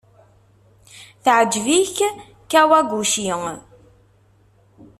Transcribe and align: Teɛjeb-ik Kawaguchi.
Teɛjeb-ik 1.23 1.95
Kawaguchi. 2.51 3.25